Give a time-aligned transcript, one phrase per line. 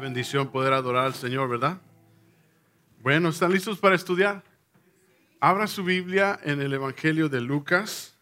[0.00, 1.80] Bendición poder adorar al Señor, ¿verdad?
[3.00, 4.42] Bueno, ¿están listos para estudiar?
[5.40, 8.14] Abra su Biblia en el Evangelio de Lucas.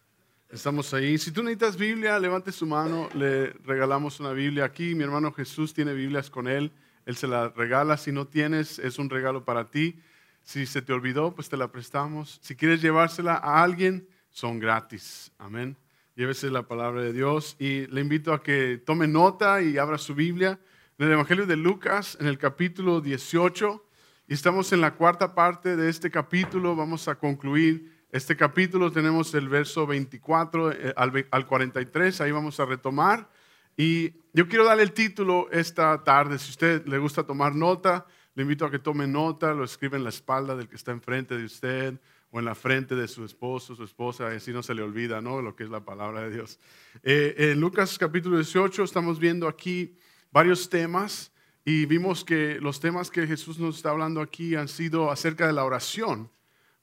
[0.51, 1.19] Estamos ahí.
[1.19, 3.09] Si tú necesitas Biblia, levante su mano.
[3.15, 4.95] Le regalamos una Biblia aquí.
[4.95, 6.71] Mi hermano Jesús tiene Biblias con él.
[7.07, 7.97] Él se la regala.
[7.97, 9.99] Si no tienes, es un regalo para ti.
[10.45, 12.39] Si se te olvidó, pues te la prestamos.
[12.41, 15.33] Si quieres llevársela a alguien, son gratis.
[15.39, 15.77] Amén.
[16.15, 17.57] Llévese la palabra de Dios.
[17.59, 20.61] Y le invito a que tome nota y abra su Biblia
[20.99, 23.85] en el Evangelio de Lucas, en el capítulo 18,
[24.29, 29.35] y estamos en la cuarta parte de este capítulo, vamos a concluir este capítulo, tenemos
[29.35, 33.29] el verso 24 eh, al 43, ahí vamos a retomar,
[33.77, 38.07] y yo quiero darle el título esta tarde, si usted le gusta tomar nota,
[38.37, 41.37] le invito a que tome nota, lo escribe en la espalda del que está enfrente
[41.37, 44.83] de usted, o en la frente de su esposo, su esposa, así no se le
[44.83, 45.41] olvida, ¿no?
[45.41, 46.59] Lo que es la palabra de Dios.
[47.05, 49.97] Eh, en Lucas capítulo 18 estamos viendo aquí
[50.35, 51.31] varios temas
[51.65, 55.53] y vimos que los temas que Jesús nos está hablando aquí han sido acerca de
[55.53, 56.29] la oración.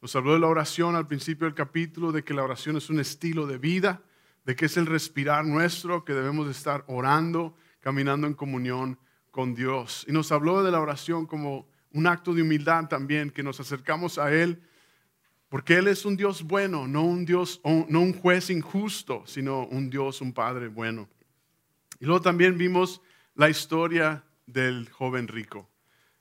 [0.01, 3.01] Nos habló de la oración al principio del capítulo, de que la oración es un
[3.01, 4.03] estilo de vida,
[4.45, 8.97] de que es el respirar nuestro, que debemos estar orando, caminando en comunión
[9.31, 10.05] con Dios.
[10.07, 14.17] Y nos habló de la oración como un acto de humildad también, que nos acercamos
[14.17, 14.63] a Él,
[15.49, 19.89] porque Él es un Dios bueno, no un Dios, no un juez injusto, sino un
[19.89, 21.09] Dios, un Padre bueno.
[21.99, 23.01] Y luego también vimos
[23.41, 25.67] la historia del joven rico.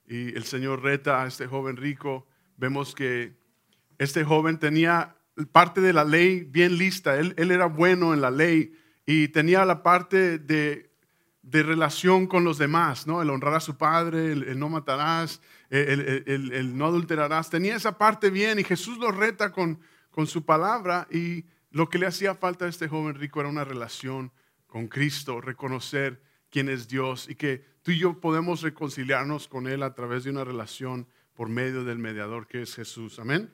[0.06, 2.26] Y el Señor reta a este joven rico.
[2.56, 3.36] Vemos que
[3.98, 5.16] este joven tenía
[5.52, 7.18] parte de la ley bien lista.
[7.18, 8.72] Él, era bueno en la ley
[9.04, 10.90] y tenía la parte de,
[11.42, 13.20] relación con los demás, ¿no?
[13.20, 17.50] El honrar a su padre, el, no matarás, el, no adulterarás.
[17.50, 19.78] Tenía esa parte bien y Jesús lo reta con,
[20.10, 23.64] con su palabra y lo que le hacía falta a este joven rico era una
[23.64, 24.32] relación
[24.66, 29.82] con Cristo, reconocer quién es Dios y que tú y yo podemos reconciliarnos con Él
[29.82, 33.18] a través de una relación por medio del mediador que es Jesús.
[33.18, 33.50] Amén.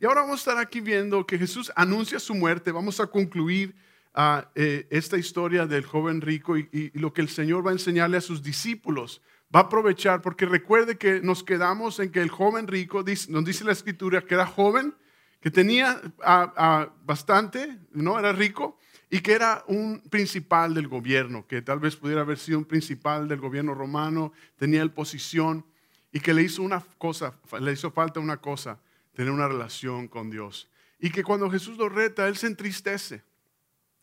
[0.00, 2.70] Y ahora vamos a estar aquí viendo que Jesús anuncia su muerte.
[2.70, 3.74] Vamos a concluir
[4.14, 8.16] ah, eh, esta historia del joven rico y, lo que el Señor va a enseñarle
[8.16, 9.20] a sus discípulos.
[9.54, 13.64] Va a aprovechar, porque recuerde que nos quedamos en que el joven rico, nos dice
[13.64, 14.94] la escritura, que era joven,
[15.40, 18.78] que tenía ah, ah, bastante, no era rico,
[19.14, 23.28] y que era un principal del gobierno, que tal vez pudiera haber sido un principal
[23.28, 25.64] del gobierno romano, tenía el posición
[26.10, 28.80] y que le hizo una cosa, le hizo falta una cosa,
[29.12, 30.68] tener una relación con Dios.
[30.98, 33.22] Y que cuando Jesús lo reta, él se entristece,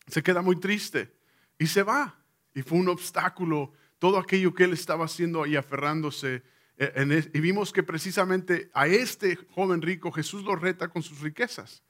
[0.06, 1.12] se queda muy triste
[1.58, 2.18] y se va.
[2.54, 6.42] Y fue un obstáculo todo aquello que él estaba haciendo y aferrándose.
[6.78, 11.82] Eh, y vimos que precisamente a este joven rico Jesús lo reta con sus riquezas.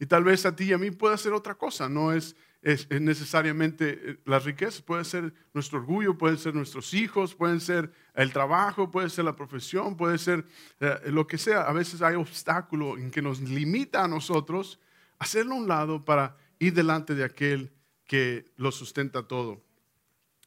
[0.00, 2.88] Y tal vez a ti y a mí pueda ser otra cosa, no es es,
[2.90, 8.32] necesariamente eh, las riquezas, puede ser nuestro orgullo, pueden ser nuestros hijos, pueden ser el
[8.32, 10.46] trabajo, puede ser la profesión, puede ser
[10.80, 11.62] eh, lo que sea.
[11.62, 14.80] A veces hay obstáculo en que nos limita a nosotros
[15.18, 17.70] hacerlo a un lado para ir delante de aquel
[18.06, 19.62] que lo sustenta todo.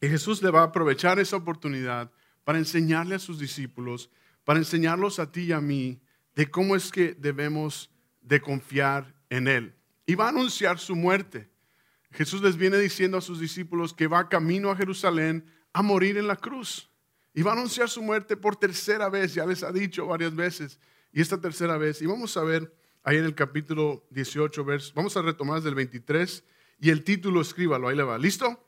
[0.02, 2.12] Y Jesús le va a aprovechar esa oportunidad
[2.44, 4.10] para enseñarle a sus discípulos,
[4.44, 6.02] para enseñarlos a ti y a mí
[6.36, 7.92] de cómo es que debemos
[8.22, 9.76] de confiar en Él.
[10.08, 11.50] Y va a anunciar su muerte.
[12.12, 16.28] Jesús les viene diciendo a sus discípulos que va camino a Jerusalén a morir en
[16.28, 16.90] la cruz.
[17.34, 20.80] Y va a anunciar su muerte por tercera vez, ya les ha dicho varias veces.
[21.14, 22.74] Y esta tercera vez, y vamos a ver
[23.04, 26.44] ahí en el capítulo 18, verso, vamos a retomar desde el 23,
[26.80, 28.18] y el título escríbalo, ahí le va.
[28.18, 28.68] ¿Listo?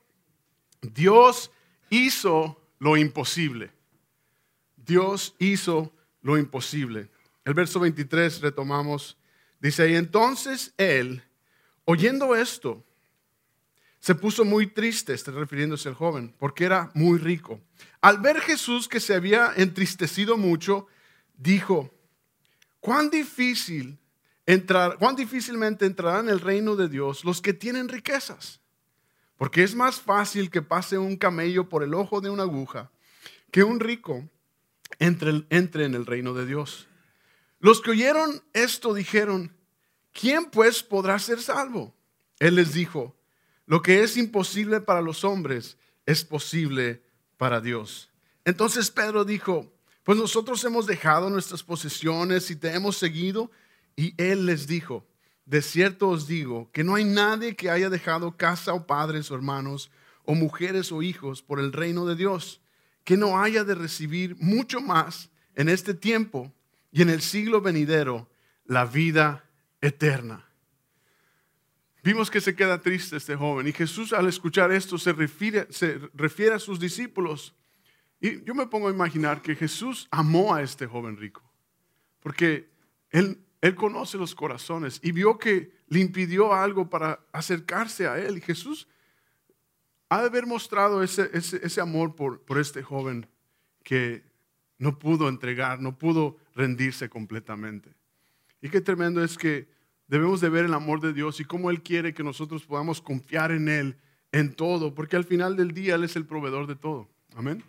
[0.81, 1.51] Dios
[1.89, 3.71] hizo lo imposible.
[4.75, 7.09] Dios hizo lo imposible.
[7.45, 9.17] El verso 23 retomamos,
[9.59, 11.23] dice, y entonces él,
[11.85, 12.85] oyendo esto,
[13.99, 17.59] se puso muy triste, está refiriéndose al joven, porque era muy rico.
[18.01, 20.87] Al ver Jesús que se había entristecido mucho,
[21.37, 21.93] dijo,
[22.79, 23.99] cuán difícil
[24.45, 28.61] entrar, cuán difícilmente entrarán en el reino de Dios los que tienen riquezas.
[29.35, 32.91] Porque es más fácil que pase un camello por el ojo de una aguja
[33.51, 34.29] que un rico
[34.99, 36.87] entre, entre en el reino de Dios.
[37.59, 39.55] Los que oyeron esto dijeron,
[40.13, 41.93] ¿quién pues podrá ser salvo?
[42.39, 43.18] Él les dijo,
[43.69, 45.77] lo que es imposible para los hombres
[46.07, 47.03] es posible
[47.37, 48.09] para Dios.
[48.43, 49.71] Entonces Pedro dijo,
[50.03, 53.51] pues nosotros hemos dejado nuestras posesiones y te hemos seguido.
[53.95, 55.05] Y él les dijo,
[55.45, 59.35] de cierto os digo que no hay nadie que haya dejado casa o padres o
[59.35, 59.91] hermanos
[60.25, 62.61] o mujeres o hijos por el reino de Dios,
[63.03, 66.51] que no haya de recibir mucho más en este tiempo
[66.91, 68.31] y en el siglo venidero
[68.65, 69.45] la vida
[69.79, 70.48] eterna.
[72.03, 75.99] Vimos que se queda triste este joven y Jesús al escuchar esto se refiere, se
[76.13, 77.55] refiere a sus discípulos
[78.21, 81.41] Y yo me pongo a imaginar que Jesús amó a este joven rico,
[82.19, 82.69] porque
[83.11, 88.37] él, él conoce los corazones y vio que le impidió algo para acercarse a él.
[88.37, 88.87] Y Jesús
[90.09, 93.27] ha de haber mostrado ese, ese, amor por, por este joven
[93.83, 94.23] que
[94.77, 97.93] no pudo entregar, no pudo rendirse completamente.
[98.61, 99.69] Y qué tremendo es que
[100.09, 103.51] debemos de ver el amor de Dios y cómo Él quiere que nosotros podamos confiar
[103.51, 103.95] en Él
[104.31, 107.07] en todo, porque al final del día Él es el proveedor de todo.
[107.35, 107.63] Amén.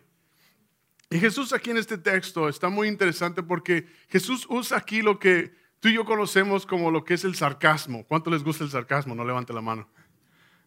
[1.10, 5.52] Y Jesús aquí en este texto está muy interesante porque Jesús usa aquí lo que
[5.80, 8.04] tú y yo conocemos como lo que es el sarcasmo.
[8.06, 9.14] ¿Cuánto les gusta el sarcasmo?
[9.14, 9.88] No levante la mano.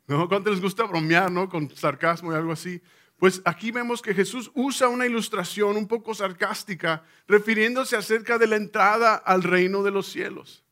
[0.06, 0.28] ¿No?
[0.28, 1.48] ¿Cuánto les gusta bromear, no?
[1.48, 2.82] Con sarcasmo y algo así.
[3.18, 8.58] Pues aquí vemos que Jesús usa una ilustración un poco sarcástica, refiriéndose acerca de la
[8.58, 10.63] entrada al reino de los cielos.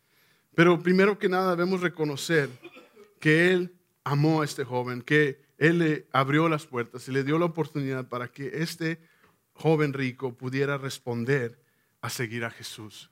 [0.55, 2.49] Pero primero que nada debemos reconocer
[3.19, 7.39] que Él amó a este joven, que Él le abrió las puertas y le dio
[7.39, 8.99] la oportunidad para que este
[9.53, 11.61] joven rico pudiera responder
[12.01, 13.11] a seguir a Jesús.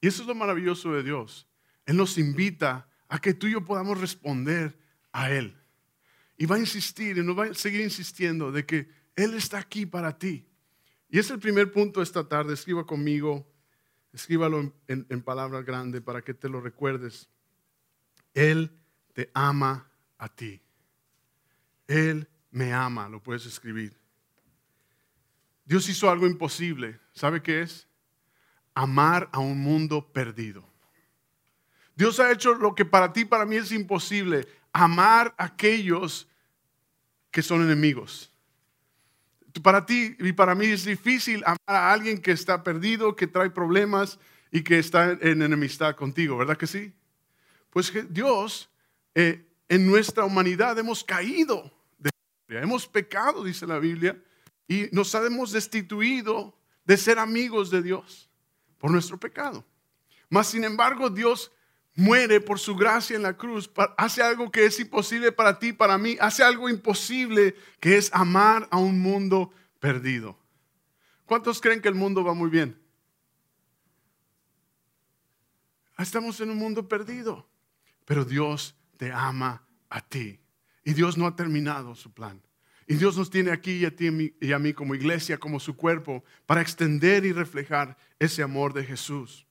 [0.00, 1.46] Y eso es lo maravilloso de Dios.
[1.86, 4.78] Él nos invita a que tú y yo podamos responder
[5.12, 5.56] a Él.
[6.36, 9.86] Y va a insistir y nos va a seguir insistiendo de que Él está aquí
[9.86, 10.46] para ti.
[11.10, 12.54] Y es el primer punto esta tarde.
[12.54, 13.50] Escriba conmigo,
[14.12, 17.28] escríbalo en, en palabras grandes para que te lo recuerdes.
[18.34, 18.70] Él
[19.12, 20.60] te ama a ti.
[21.86, 23.96] Él me ama, lo puedes escribir.
[25.64, 26.98] Dios hizo algo imposible.
[27.12, 27.86] ¿Sabe qué es?
[28.74, 30.66] Amar a un mundo perdido.
[31.94, 34.46] Dios ha hecho lo que para ti, para mí es imposible.
[34.72, 36.28] Amar a aquellos
[37.30, 38.32] que son enemigos.
[39.62, 43.50] Para ti y para mí es difícil amar a alguien que está perdido, que trae
[43.50, 44.18] problemas
[44.50, 46.92] y que está en enemistad contigo, ¿verdad que sí?
[47.70, 48.70] Pues Dios,
[49.14, 52.10] eh, en nuestra humanidad hemos caído, de,
[52.48, 54.22] hemos pecado, dice la Biblia,
[54.66, 58.30] y nos hemos destituido de ser amigos de Dios
[58.78, 59.64] por nuestro pecado.
[60.30, 61.52] Mas, sin embargo, Dios
[61.98, 65.98] muere por su gracia en la cruz, hace algo que es imposible para ti, para
[65.98, 69.50] mí, hace algo imposible que es amar a un mundo
[69.80, 70.38] perdido.
[71.26, 72.80] ¿Cuántos creen que el mundo va muy bien?
[75.98, 77.48] Estamos en un mundo perdido,
[78.04, 80.38] pero Dios te ama a ti
[80.84, 82.40] y Dios no ha terminado su plan.
[82.86, 85.76] Y Dios nos tiene aquí y a ti y a mí como iglesia, como su
[85.76, 89.47] cuerpo, para extender y reflejar ese amor de Jesús.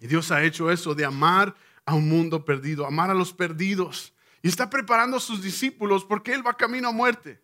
[0.00, 1.54] Y Dios ha hecho eso de amar
[1.84, 4.14] a un mundo perdido, amar a los perdidos.
[4.42, 7.40] Y está preparando a sus discípulos porque Él va camino a muerte.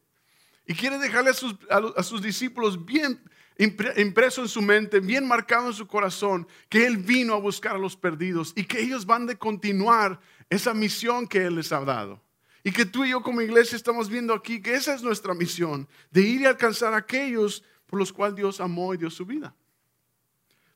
[0.66, 3.20] Y quiere dejarle a sus, a sus discípulos bien
[3.58, 7.78] impreso en su mente, bien marcado en su corazón, que Él vino a buscar a
[7.78, 10.20] los perdidos y que ellos van de continuar
[10.50, 12.22] esa misión que Él les ha dado.
[12.62, 15.88] Y que tú y yo como iglesia estamos viendo aquí que esa es nuestra misión,
[16.10, 19.54] de ir y alcanzar a aquellos por los cuales Dios amó y dio su vida.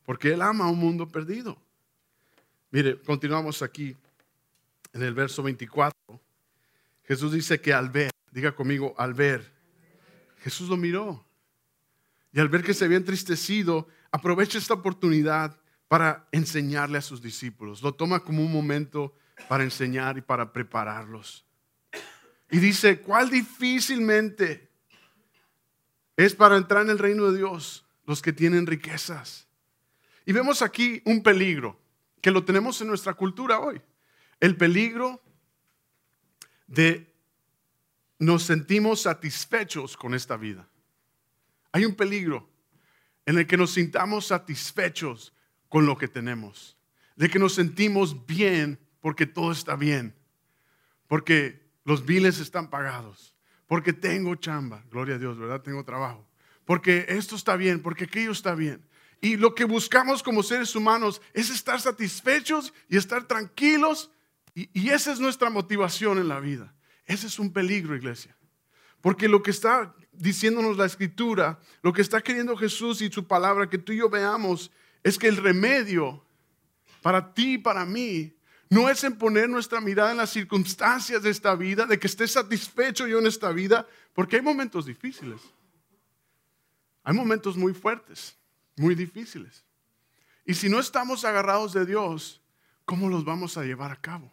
[0.05, 1.61] Porque Él ama a un mundo perdido.
[2.72, 3.96] Mire, continuamos aquí
[4.93, 5.93] en el verso 24.
[7.05, 9.52] Jesús dice que al ver, diga conmigo, al ver,
[10.43, 11.26] Jesús lo miró.
[12.32, 15.58] Y al ver que se había entristecido, aprovecha esta oportunidad
[15.88, 17.82] para enseñarle a sus discípulos.
[17.82, 19.16] Lo toma como un momento
[19.49, 21.45] para enseñar y para prepararlos.
[22.52, 24.71] Y dice, ¿cuál difícilmente
[26.16, 29.49] es para entrar en el reino de Dios los que tienen riquezas?
[30.25, 31.76] Y vemos aquí un peligro
[32.21, 33.81] que lo tenemos en nuestra cultura hoy.
[34.41, 35.23] El peligro
[36.67, 37.12] de
[38.19, 40.69] nos sentimos satisfechos con esta vida.
[41.73, 42.49] Hay un peligro
[43.27, 45.33] en el que nos sintamos satisfechos
[45.69, 46.77] con lo que tenemos,
[47.17, 50.15] de que nos sentimos bien porque todo está bien,
[51.07, 53.35] porque los biles están pagados,
[53.67, 55.62] porque tengo chamba, gloria a Dios, ¿verdad?
[55.62, 56.27] Tengo trabajo,
[56.65, 58.85] porque esto está bien, porque aquello está bien.
[59.21, 64.11] Y lo que buscamos como seres humanos es estar satisfechos y estar tranquilos.
[64.55, 66.75] Y, esa es nuestra motivación en la vida.
[67.05, 68.37] Ese es un peligro, iglesia.
[69.00, 73.69] Porque lo que está diciéndonos la escritura, lo que está queriendo Jesús y su palabra,
[73.69, 74.71] que tú y yo veamos,
[75.03, 76.25] es que el remedio
[77.03, 78.35] para ti y para mí
[78.69, 82.29] no es en poner nuestra mirada en las circunstancias de esta vida, de que esté
[82.29, 85.41] satisfecho yo en esta vida, porque hay momentos difíciles.
[87.03, 88.37] Hay momentos muy fuertes,
[88.80, 89.64] muy difíciles.
[90.44, 92.42] Y si no estamos agarrados de Dios,
[92.84, 94.32] ¿cómo los vamos a llevar a cabo?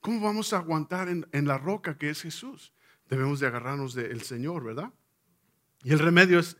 [0.00, 2.72] ¿Cómo vamos a aguantar en, la roca que es Jesús?
[3.08, 4.92] Debemos de agarrarnos del Señor, ¿verdad?
[5.82, 6.56] Y el remedio es,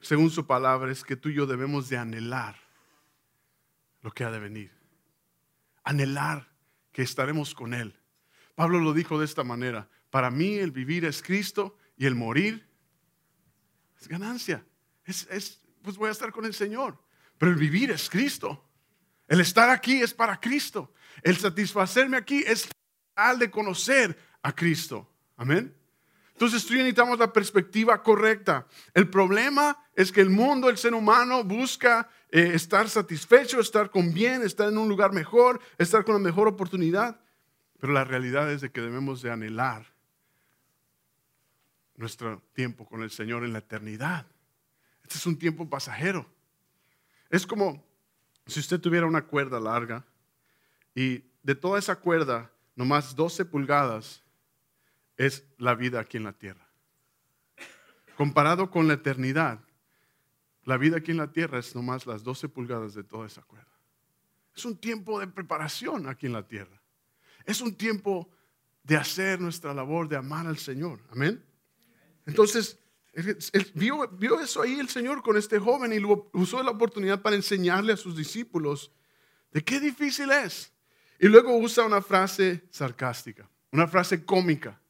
[0.00, 2.56] según su palabra, es que tú y yo debemos de anhelar
[4.02, 4.82] lo que ha de venir
[5.84, 6.48] anhelar
[6.92, 7.98] que estaremos con Él.
[8.54, 12.68] Pablo lo dijo de esta manera, para mí el vivir es Cristo y el morir
[14.00, 14.64] es ganancia.
[15.04, 16.98] Es, pues voy a estar con el Señor.
[17.38, 18.64] Pero el vivir es Cristo.
[19.28, 20.92] El estar aquí es para Cristo.
[21.22, 22.68] El satisfacerme aquí es
[23.14, 25.08] al de conocer a Cristo.
[25.36, 25.74] Amén.
[26.32, 28.66] Entonces tú necesitamos la perspectiva correcta.
[28.94, 34.12] El problema es que el mundo, el ser humano busca eh, estar satisfecho, estar con
[34.12, 37.20] bien, estar en un lugar mejor, estar con la mejor oportunidad.
[37.78, 39.86] Pero la realidad es de que debemos de anhelar
[41.96, 44.26] nuestro tiempo con el Señor en la eternidad.
[45.12, 46.26] Este es un tiempo pasajero.
[47.28, 47.84] Es como
[48.46, 50.06] si usted tuviera una cuerda larga
[50.94, 54.22] y de toda esa cuerda, nomás 12 pulgadas
[55.18, 56.66] es la vida aquí en la tierra.
[58.16, 59.60] Comparado con la eternidad,
[60.64, 63.68] la vida aquí en la tierra es nomás las 12 pulgadas de toda esa cuerda.
[64.56, 66.80] Es un tiempo de preparación aquí en la tierra.
[67.44, 68.30] Es un tiempo
[68.82, 71.00] de hacer nuestra labor, de amar al Señor.
[71.10, 71.44] Amén.
[72.24, 72.81] Entonces,
[73.74, 77.92] vio, eso ahí el Señor con este joven y lo, usó la oportunidad para enseñarle
[77.92, 78.90] a sus discípulos
[79.50, 80.72] de qué difícil es.
[81.18, 84.80] Y luego usa una frase sarcástica, una frase cómica.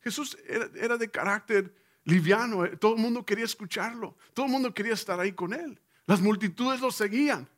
[0.00, 4.94] Jesús era, de carácter liviano, eh, todo el mundo quería escucharlo, todo el mundo quería
[4.94, 5.80] estar ahí con él.
[6.06, 7.48] Las multitudes lo seguían,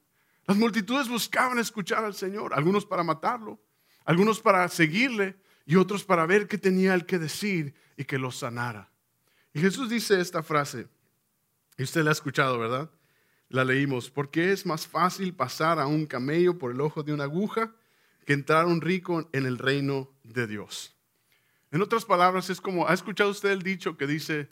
[0.47, 3.61] las multitudes buscaban escuchar al Señor, algunos para matarlo,
[4.05, 8.33] algunos para seguirle y otros para ver qué tenía él que decir y que lo
[8.33, 8.90] sanara.
[9.53, 10.89] Y Jesús dice esta frase,
[11.77, 12.91] y usted la ha escuchado, ¿verdad?
[13.49, 17.25] La leímos, porque es más fácil pasar a un camello por el ojo de una
[17.25, 17.75] aguja
[18.27, 20.95] que entrar un rico en el reino de Dios.
[21.73, 24.49] En otras palabras, es como, ¿ha escuchado usted el dicho que dice,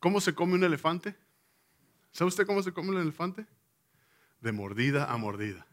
[0.00, 1.16] ¿cómo se come un elefante?
[2.12, 3.46] ¿Sabe usted cómo se come un elefante?
[4.40, 5.66] De mordida a mordida.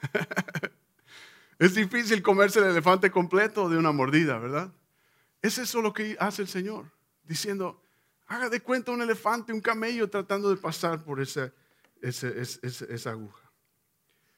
[1.58, 4.72] es difícil comerse el elefante completo de una mordida, ¿verdad?
[5.42, 6.90] Es eso lo que hace el Señor,
[7.24, 7.82] diciendo,
[8.30, 11.52] haga de cuenta un elefante, un camello tratando de pasar por esa,
[12.00, 13.50] esa aguja.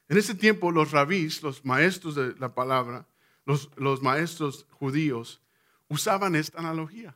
[0.09, 3.05] En ese tiempo los rabís, los maestros de la palabra,
[3.45, 5.41] los, los maestros judíos,
[5.87, 7.15] usaban esta analogía.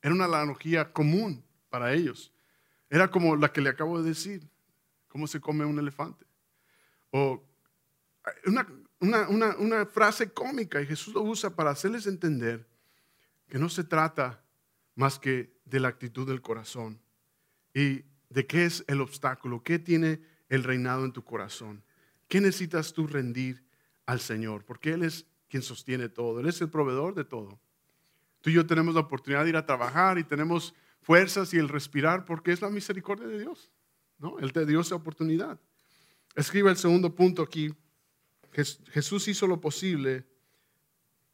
[0.00, 2.32] Era una analogía común para ellos.
[2.88, 4.48] Era como la que le acabo de decir,
[5.08, 6.24] cómo se come un elefante.
[7.10, 7.44] O
[8.46, 8.66] una,
[9.58, 12.66] una, frase cómica y Jesús lo usa para hacerles entender
[13.46, 14.42] que no se trata
[14.94, 17.00] más que de la actitud del corazón
[17.72, 21.82] y de qué es el obstáculo, qué tiene el reinado en tu corazón,
[22.28, 23.64] qué necesitas tú rendir
[24.06, 27.58] al Señor, porque Él es quien sostiene todo, Él es el proveedor de todo.
[28.40, 31.68] Tú y yo tenemos la oportunidad de ir a trabajar y tenemos fuerzas y el
[31.68, 33.70] respirar porque es la misericordia de Dios.
[34.18, 34.38] ¿no?
[34.38, 35.58] Él te dio esa oportunidad.
[36.34, 37.74] Escribe el segundo punto aquí.
[38.52, 40.24] Jesús hizo lo posible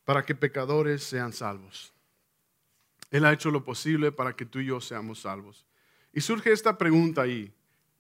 [0.05, 1.93] para que pecadores sean salvos.
[3.11, 5.67] Él ha hecho lo posible para que tú y yo seamos salvos.
[6.13, 7.53] Y surge esta pregunta ahí.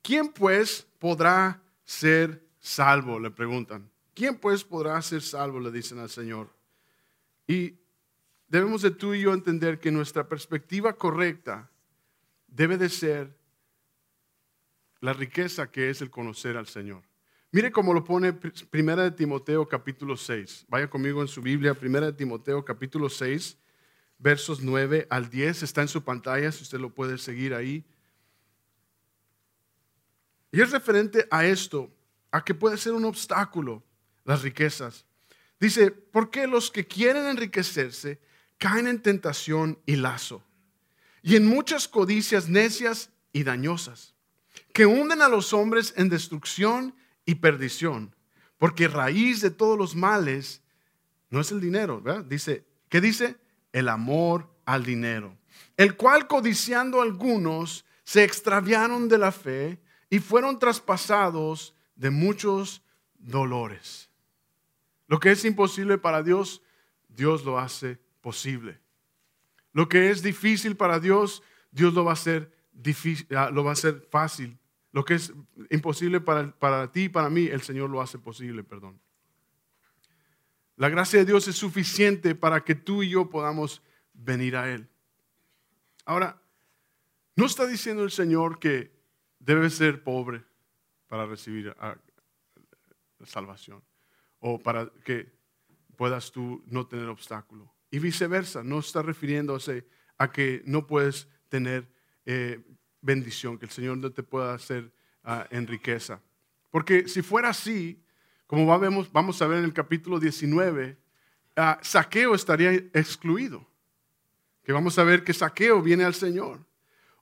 [0.02, 3.18] ¿Quién pues podrá ser salvo?
[3.18, 3.90] Le preguntan.
[4.14, 5.60] ¿Quién pues podrá ser salvo?
[5.60, 6.48] Le dicen al Señor.
[7.46, 7.74] Y
[8.48, 11.70] debemos de tú y yo entender que nuestra perspectiva correcta
[12.46, 13.36] debe de ser
[15.00, 17.02] la riqueza que es el conocer al Señor.
[17.52, 20.66] Mire cómo lo pone Primera de Timoteo capítulo 6.
[20.68, 23.58] Vaya conmigo en su Biblia, Primera de Timoteo capítulo 6,
[24.20, 25.64] versos 9 al 10.
[25.64, 27.84] Está en su pantalla, si usted lo puede seguir ahí.
[30.52, 31.90] Y es referente a esto,
[32.30, 33.82] a que puede ser un obstáculo
[34.24, 35.04] las riquezas.
[35.58, 38.20] Dice, ¿por qué los que quieren enriquecerse
[38.60, 40.44] caen en tentación y lazo,
[41.22, 44.14] y en muchas codicias necias y dañosas,
[44.72, 48.14] que hunden a los hombres en destrucción y perdición,
[48.58, 50.62] porque raíz de todos los males
[51.30, 52.24] no es el dinero, ¿verdad?
[52.24, 53.38] Dice, ¿qué dice?
[53.72, 55.36] El amor al dinero,
[55.76, 62.82] el cual codiciando algunos se extraviaron de la fe y fueron traspasados de muchos
[63.18, 64.10] dolores.
[65.06, 66.62] Lo que es imposible para Dios,
[67.08, 68.80] Dios lo hace posible.
[69.72, 73.50] Lo que es difícil para Dios, Dios lo va a hacer, difícil, ah,
[74.10, 74.58] fácil.
[74.92, 75.32] Lo que es
[75.70, 79.00] imposible para, para ti y para mí, el Señor lo hace posible, perdón.
[80.80, 83.82] La gracia de Dios es suficiente para que tú y yo podamos
[84.14, 84.88] venir a Él.
[86.06, 86.40] Ahora,
[87.36, 88.90] no está diciendo el Señor que
[89.38, 90.42] debe ser pobre
[91.06, 91.76] para recibir
[93.26, 93.84] salvación
[94.38, 95.30] o para que
[95.96, 97.70] puedas tú no tener obstáculo.
[97.90, 101.92] Y viceversa, no está refiriéndose a que no puedes tener
[102.24, 102.58] eh,
[103.02, 104.90] bendición, que el Señor no te pueda hacer
[105.24, 106.22] ah, en riqueza.
[106.70, 108.02] Porque si fuera así,
[108.50, 110.98] como vamos, a ver en el capítulo 19,
[111.54, 113.64] ah, saqueo estaría excluido.
[114.64, 116.66] Que vamos a ver que saqueo viene al Señor.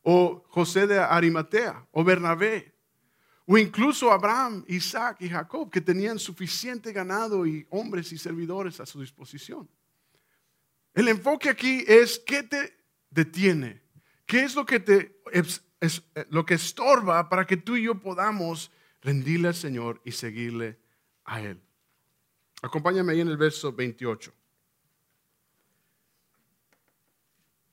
[0.01, 2.73] o José de Arimatea, o Bernabé,
[3.45, 8.87] o incluso Abraham, Isaac y Jacob, que tenían suficiente ganado y hombres y servidores a
[8.87, 9.69] su disposición.
[10.95, 12.75] El enfoque aquí es qué te
[13.11, 13.83] detiene,
[14.25, 15.63] qué es lo que te es,
[16.31, 18.71] lo que estorba para que tú y yo podamos
[19.03, 20.88] rendirle al Señor y seguirle
[21.29, 21.61] a Él.
[22.63, 24.33] Acompáñame ahí en el verso 28.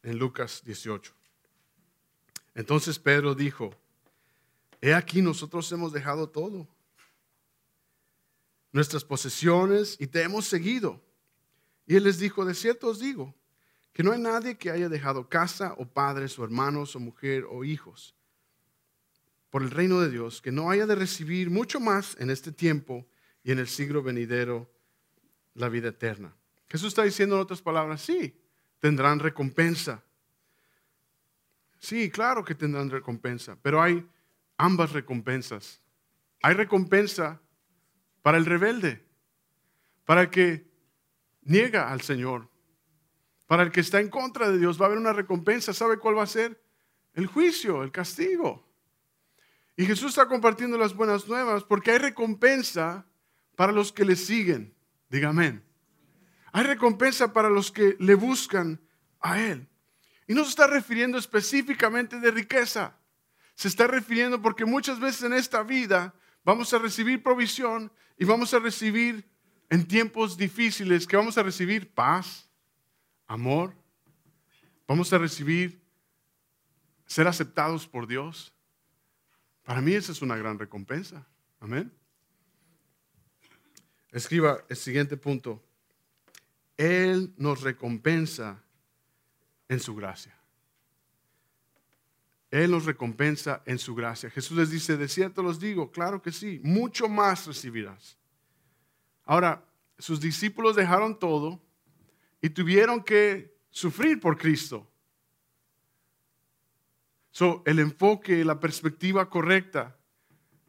[0.04, 1.12] En Lucas 18.
[2.54, 3.74] Entonces Pedro dijo,
[4.82, 6.68] he aquí nosotros hemos dejado todo,
[8.72, 11.02] nuestras posesiones y te hemos seguido.
[11.88, 13.34] Y él les dijo, de cierto os digo,
[13.94, 17.64] que no hay nadie que haya dejado casa o padres o hermanos o mujer o
[17.64, 18.14] hijos
[19.50, 23.08] por el reino de Dios, que no haya de recibir mucho más en este tiempo
[23.46, 24.68] y en el siglo venidero
[25.54, 26.36] la vida eterna.
[26.68, 28.42] Jesús está diciendo en otras palabras, sí,
[28.80, 30.04] tendrán recompensa.
[31.78, 34.04] Sí, claro que tendrán recompensa, pero hay
[34.58, 35.80] ambas recompensas.
[36.42, 37.40] Hay recompensa
[38.24, 39.06] para el rebelde,
[40.06, 40.68] para el que
[41.44, 42.50] niega al Señor,
[43.46, 45.72] para el que está en contra de Dios va a haber una recompensa.
[45.72, 46.60] ¿Sabe cuál va a ser?
[47.14, 48.68] El juicio, el castigo.
[49.78, 53.06] Y Jesús está compartiendo las buenas nuevas porque hay recompensa
[53.56, 54.74] para los que le siguen.
[55.10, 55.64] Diga amén.
[56.52, 58.80] Hay recompensa para los que le buscan
[59.20, 59.68] a Él.
[60.28, 62.98] Y no se está refiriendo específicamente de riqueza.
[63.56, 68.54] Se está refiriendo porque muchas veces en esta vida vamos a recibir provisión y vamos
[68.54, 69.28] a recibir
[69.70, 72.50] en tiempos difíciles que vamos a recibir paz,
[73.28, 73.74] amor,
[74.88, 75.82] vamos a recibir
[77.06, 78.54] ser aceptados por Dios.
[79.64, 81.28] Para mí esa es una gran recompensa.
[81.60, 81.92] Amén.
[84.15, 85.62] Escriba el siguiente punto.
[86.77, 88.63] Él nos recompensa
[89.67, 90.34] en su gracia.
[92.49, 94.30] Él nos recompensa en su gracia.
[94.30, 98.17] Jesús les dice, de cierto los digo, claro que sí, mucho más recibirás.
[99.25, 99.65] Ahora,
[99.97, 101.62] sus discípulos dejaron todo
[102.41, 104.89] y tuvieron que sufrir por Cristo.
[107.65, 109.93] El enfoque, la perspectiva correcta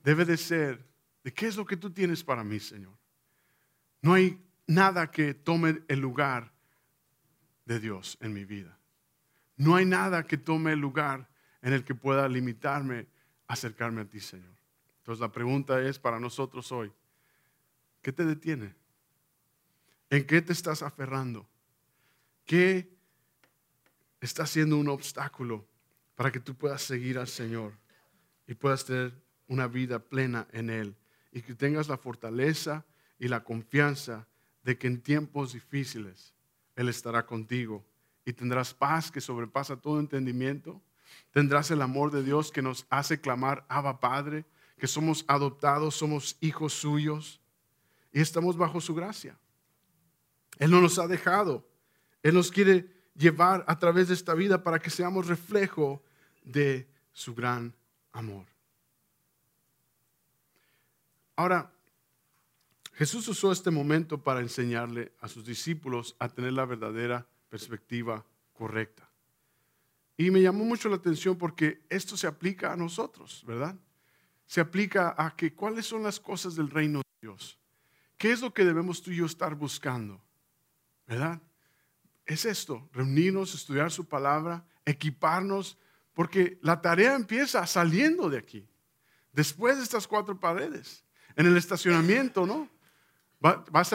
[0.02, 0.84] debe de ser
[1.22, 3.05] de qué es lo que tú tienes para mí, Señor.
[4.02, 6.52] No hay nada que tome el lugar
[7.64, 8.78] de Dios en mi vida.
[9.56, 11.28] No hay nada que tome el lugar
[11.62, 13.06] en el que pueda limitarme
[13.48, 14.54] a acercarme a ti, Señor.
[14.98, 16.92] Entonces la pregunta es para nosotros hoy,
[18.02, 18.74] ¿qué te detiene?
[20.10, 21.48] ¿En qué te estás aferrando?
[22.44, 22.88] ¿Qué
[24.20, 25.66] está siendo un obstáculo
[26.14, 27.72] para que tú puedas seguir al Señor
[28.46, 29.12] y puedas tener
[29.48, 30.96] una vida plena en Él
[31.32, 32.84] y que tengas la fortaleza
[33.18, 34.26] y la confianza
[34.62, 36.34] de que en tiempos difíciles
[36.74, 37.84] Él estará contigo
[38.24, 40.82] y tendrás paz que sobrepasa todo entendimiento,
[41.30, 44.44] tendrás el amor de Dios que nos hace clamar, Abba Padre,
[44.78, 47.40] que somos adoptados, somos hijos suyos
[48.12, 49.38] y estamos bajo su gracia.
[50.58, 51.66] Él no nos ha dejado
[52.26, 56.02] él nos quiere llevar a través de esta vida para que seamos reflejo
[56.42, 57.72] de su gran
[58.10, 58.46] amor.
[61.36, 61.72] Ahora,
[62.96, 69.08] Jesús usó este momento para enseñarle a sus discípulos a tener la verdadera perspectiva correcta.
[70.16, 73.76] Y me llamó mucho la atención porque esto se aplica a nosotros, ¿verdad?
[74.46, 77.58] Se aplica a que cuáles son las cosas del reino de Dios.
[78.16, 80.20] ¿Qué es lo que debemos tú y yo estar buscando?
[81.06, 81.40] ¿Verdad?
[82.26, 85.78] es esto, reunirnos, estudiar su palabra, equiparnos,
[86.12, 88.68] porque la tarea empieza saliendo de aquí,
[89.32, 91.04] después de estas cuatro paredes,
[91.36, 92.68] en el estacionamiento, ¿no?
[93.38, 93.90] Vas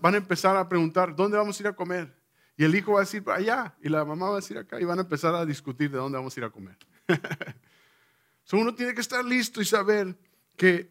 [0.00, 2.14] van a empezar a preguntar, ¿dónde vamos a ir a comer?
[2.56, 4.84] Y el hijo va a decir, allá, y la mamá va a decir acá, y
[4.84, 6.76] van a empezar a discutir de dónde vamos a ir a comer.
[8.44, 10.16] so, uno tiene que estar listo y saber
[10.56, 10.90] que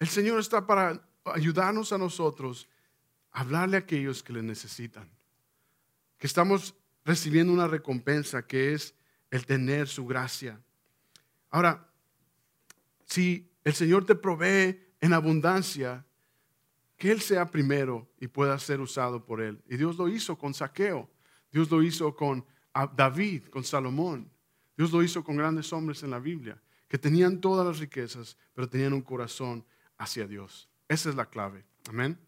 [0.00, 2.68] el Señor está para ayudarnos a nosotros
[3.30, 5.08] a hablarle a aquellos que le necesitan
[6.18, 8.94] que estamos recibiendo una recompensa que es
[9.30, 10.60] el tener su gracia.
[11.48, 11.88] Ahora,
[13.06, 16.04] si el Señor te provee en abundancia,
[16.98, 19.62] que Él sea primero y pueda ser usado por Él.
[19.68, 21.08] Y Dios lo hizo con Saqueo,
[21.50, 22.44] Dios lo hizo con
[22.96, 24.30] David, con Salomón,
[24.76, 28.68] Dios lo hizo con grandes hombres en la Biblia, que tenían todas las riquezas, pero
[28.68, 29.64] tenían un corazón
[29.96, 30.68] hacia Dios.
[30.88, 31.64] Esa es la clave.
[31.88, 32.18] Amén.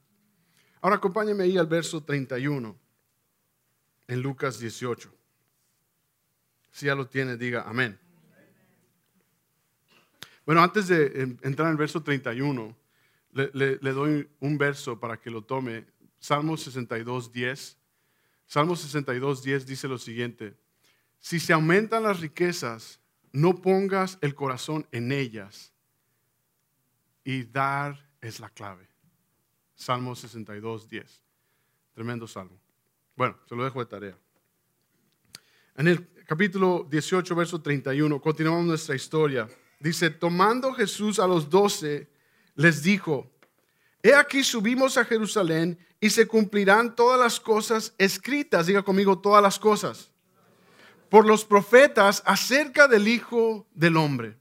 [0.81, 2.77] Ahora acompáñame ahí al verso 31
[4.07, 5.13] en Lucas 18.
[6.71, 7.99] Si ya lo tiene, diga amén.
[10.47, 12.77] Bueno, antes de entrar en verso 31,
[13.33, 15.87] le, doy un verso para que lo tome.
[16.19, 17.79] Salmo 62, 10.
[18.47, 20.57] Salmo 62, 10 dice lo siguiente.
[21.19, 23.01] si se aumentan las riquezas,
[23.33, 25.73] no pongas el corazón en ellas.
[27.25, 28.89] Y dar es la clave.
[29.75, 31.23] Salmo 62, 10.
[31.95, 32.59] Tremendo salmo.
[33.17, 34.19] Bueno, se lo dejo de tarea.
[35.77, 39.49] En el capítulo 18, verso 31, continuamos nuestra historia.
[39.79, 42.11] Dice, tomando Jesús a los doce,
[42.61, 43.33] les dijo,
[44.03, 49.43] he aquí subimos a Jerusalén y se cumplirán todas las cosas escritas, diga conmigo todas
[49.43, 50.11] las cosas,
[51.09, 54.37] por los profetas acerca del Hijo del Hombre.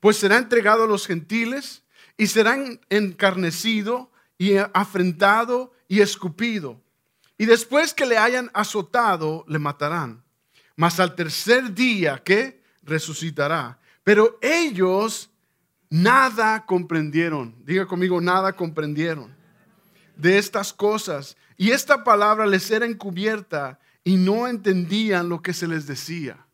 [0.00, 1.82] Pues será entregado a los gentiles
[2.18, 2.58] y será
[2.90, 6.78] encarnecido y afrentado y escupido.
[7.38, 10.22] Y después que le hayan azotado, le matarán.
[10.76, 12.62] Mas al tercer día, ¿qué?
[12.82, 13.78] Resucitará.
[14.04, 15.31] Pero ellos
[15.92, 17.54] nada comprendieron.
[17.66, 19.36] Diga conmigo, nada comprendieron
[20.16, 21.36] de estas cosas.
[21.58, 26.46] Y esta palabra les era encubierta y no entendían lo que se les decía.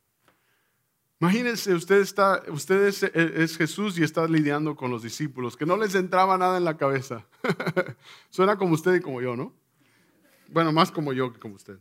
[1.20, 5.77] Imagínense, usted, está, usted es, es, Jesús y está lidiando con los discípulos, que no
[5.77, 7.24] les entraba nada en la cabeza.
[8.31, 9.53] Suena como usted y como yo, ¿no?
[10.48, 11.79] Bueno, más como yo que como usted.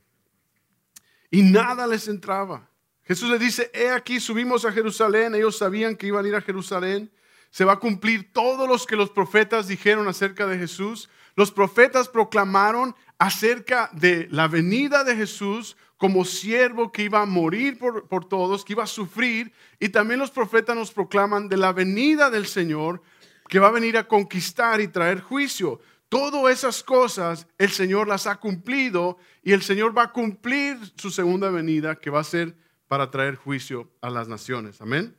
[1.30, 2.70] Y nada les entraba.
[3.04, 5.34] Jesús le dice, he aquí, subimos a Jerusalén.
[5.36, 7.12] Ellos sabían que iban a ir a Jerusalén.
[7.52, 11.10] Se va a cumplir todo lo que los profetas dijeron acerca de Jesús.
[11.36, 17.80] Los profetas proclamaron acerca de la venida de Jesús como siervo que iba a morir
[17.80, 19.52] por, por, todos, que iba a sufrir.
[19.80, 23.02] Y también los profetas nos proclaman de la venida del Señor
[23.50, 25.80] que va a venir a conquistar y traer juicio.
[26.10, 31.12] Todas esas cosas el Señor las ha cumplido y el Señor va a cumplir su
[31.12, 32.56] segunda venida que va a ser
[32.88, 34.80] para traer juicio a las naciones.
[34.82, 35.17] Amén.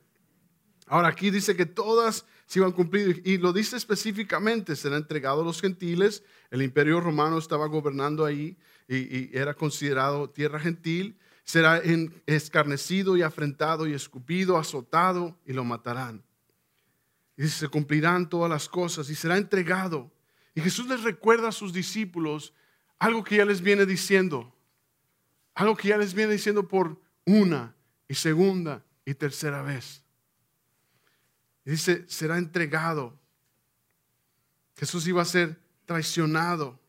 [0.89, 5.41] Ahora aquí dice que todas se iban a cumplir y lo dice específicamente, será entregado
[5.41, 11.79] a los gentiles, el imperio romano estaba gobernando ahí y, era considerado tierra gentil, será
[12.25, 16.23] escarnecido y afrentado y escupido, azotado y lo matarán.
[17.37, 20.11] Y dice, se cumplirán todas las cosas y será entregado.
[20.55, 22.55] Y Jesús les recuerda a sus discípulos
[22.97, 24.55] algo que ya les viene diciendo,
[25.53, 27.75] algo que ya les viene diciendo por una
[28.07, 30.03] y segunda y tercera vez.
[31.69, 33.15] Dice, será entregado.
[34.75, 36.79] Jesús iba a ser traicionado,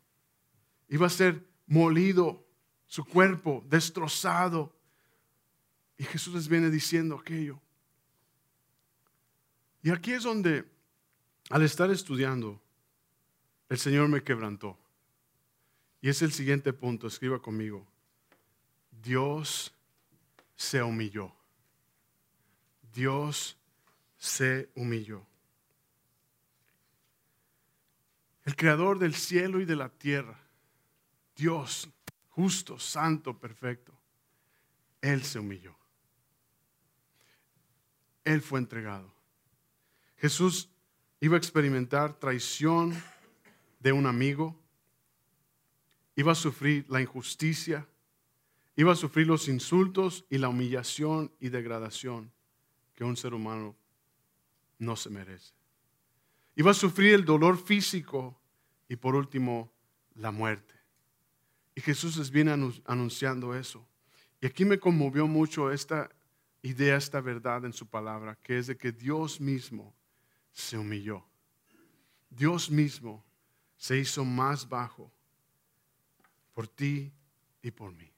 [0.88, 2.46] iba a ser molido,
[2.86, 4.74] su cuerpo destrozado.
[5.98, 7.60] Y Jesús les viene diciendo aquello.
[9.82, 10.64] Y aquí es donde,
[11.50, 12.58] al estar estudiando,
[13.68, 14.78] el Señor me quebrantó.
[16.00, 17.86] Y es el siguiente punto, escriba conmigo.
[19.02, 19.74] Dios
[20.56, 21.34] se humilló.
[22.94, 23.59] Dios
[24.20, 25.26] se humilló.
[28.44, 30.38] El creador del cielo y de la tierra,
[31.34, 31.90] Dios
[32.28, 33.92] justo, santo, perfecto,
[35.00, 35.74] Él se humilló.
[38.22, 39.12] Él fue entregado.
[40.18, 40.70] Jesús
[41.18, 42.94] iba a experimentar traición
[43.80, 44.56] de un amigo,
[46.14, 47.88] iba a sufrir la injusticia,
[48.80, 52.32] Iba a sufrir los insultos y la humillación y degradación
[52.94, 53.76] que un ser humano
[54.80, 55.52] no se merece.
[56.56, 58.36] Iba a sufrir el dolor físico
[58.88, 59.72] y por último
[60.16, 60.74] la muerte.
[61.76, 62.50] Y Jesús les viene
[62.84, 63.86] anunciando eso.
[64.40, 66.10] Y aquí me conmovió mucho esta
[66.62, 69.94] idea, esta verdad en su palabra, que es de que Dios mismo
[70.52, 71.24] se humilló.
[72.28, 73.24] Dios mismo
[73.76, 75.12] se hizo más bajo
[76.54, 77.12] por ti
[77.62, 78.10] y por mí.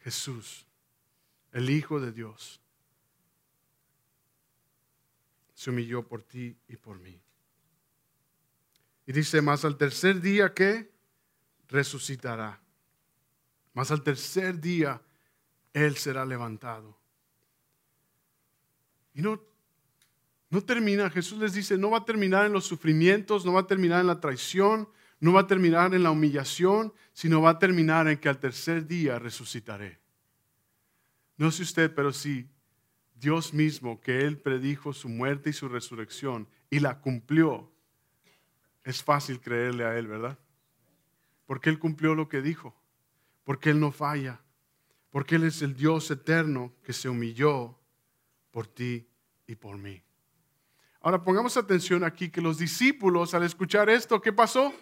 [0.00, 0.66] Jesús,
[1.52, 2.60] el Hijo de Dios,
[5.60, 7.20] se humilló por ti y por mí.
[9.04, 10.90] Y dice, más al tercer día que
[11.68, 12.58] resucitará.
[13.74, 15.02] Más al tercer día
[15.74, 16.96] Él será levantado.
[19.12, 19.38] Y no,
[20.48, 23.66] no termina, Jesús les dice, no va a terminar en los sufrimientos, no va a
[23.66, 28.08] terminar en la traición, no va a terminar en la humillación, sino va a terminar
[28.08, 30.00] en que al tercer día resucitaré.
[31.36, 32.48] No sé usted, pero si
[33.20, 37.70] Dios mismo, que Él predijo su muerte y su resurrección y la cumplió,
[38.82, 40.38] es fácil creerle a Él, ¿verdad?
[41.46, 42.74] Porque Él cumplió lo que dijo,
[43.44, 44.40] porque Él no falla,
[45.10, 47.78] porque Él es el Dios eterno que se humilló
[48.50, 49.06] por ti
[49.46, 50.02] y por mí.
[51.02, 54.72] Ahora pongamos atención aquí que los discípulos al escuchar esto, ¿qué pasó?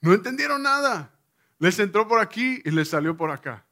[0.00, 1.18] No entendieron nada.
[1.58, 3.66] Les entró por aquí y les salió por acá.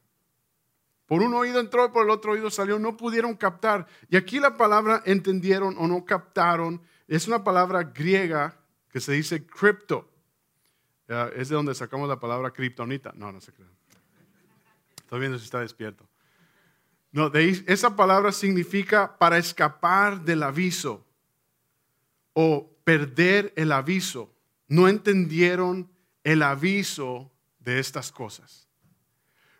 [1.09, 2.77] Por un oído entró y por el otro oído salió.
[2.77, 3.87] No pudieron captar.
[4.09, 8.55] Y aquí la palabra entendieron o no captaron es una palabra griega
[8.91, 10.07] que se dice cripto.
[11.35, 13.11] es de donde sacamos la palabra kriptonita.
[13.15, 13.71] No, no se crean.
[14.97, 16.07] Estoy viendo si está despierto.
[17.11, 21.03] No, esa palabra significa para escapar del aviso
[22.33, 24.31] o perder el aviso.
[24.67, 25.91] No entendieron
[26.23, 28.68] el aviso de estas cosas.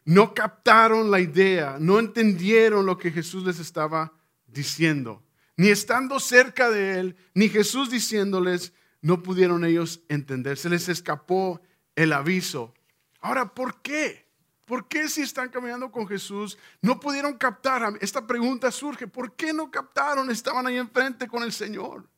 [0.10, 4.12] No captaron la idea, no entendieron lo que Jesús les estaba
[4.48, 5.24] diciendo.
[5.56, 10.58] Ni estando cerca de él, ni Jesús diciéndoles, no pudieron ellos entender.
[10.58, 11.62] Se les escapó
[11.95, 12.74] el aviso.
[13.22, 14.28] Ahora, ¿por qué?
[14.65, 17.93] ¿Por qué si están caminando con Jesús no pudieron captar?
[18.02, 20.32] Esta pregunta surge, ¿por qué no captaron?
[20.32, 22.10] Estaban ahí enfrente con el Señor.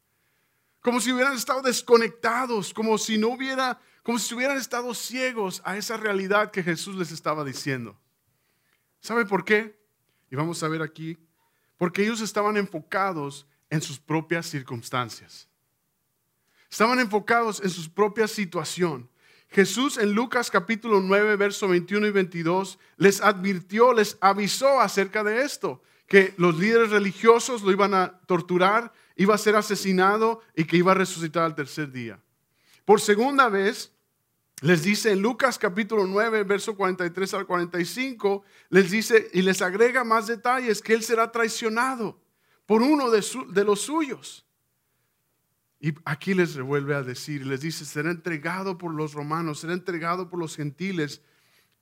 [0.80, 5.78] Como si hubieran estado desconectados, como si no hubiera, como si hubieran estado ciegos a
[5.78, 7.98] esa realidad que Jesús les estaba diciendo.
[9.00, 9.80] ¿Sabe por qué?
[10.30, 11.18] Y vamos a ver aquí,
[11.78, 15.48] porque ellos estaban enfocados en sus propias circunstancias.
[16.70, 19.10] Estaban enfocados en su propia situación.
[19.50, 25.42] Jesús en Lucas capítulo 9, verso 21 y 22 les advirtió, les avisó acerca de
[25.42, 30.78] esto, que los líderes religiosos lo iban a torturar, iba a ser asesinado y que
[30.78, 32.20] iba a resucitar al tercer día.
[32.86, 33.91] Por segunda vez,
[34.62, 40.04] les dice en Lucas capítulo 9, verso 43 al 45, les dice y les agrega
[40.04, 42.22] más detalles que él será traicionado
[42.67, 44.46] por uno de, los suyos.
[45.80, 50.30] Y aquí les vuelve a decir, les dice, será entregado por los romanos, será entregado
[50.30, 51.22] por los gentiles